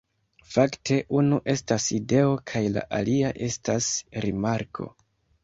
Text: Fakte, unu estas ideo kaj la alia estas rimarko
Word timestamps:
Fakte, 0.51 0.95
unu 1.19 1.37
estas 1.53 1.85
ideo 1.97 2.33
kaj 2.53 2.63
la 2.79 2.85
alia 3.01 3.31
estas 3.51 3.93
rimarko 4.27 4.91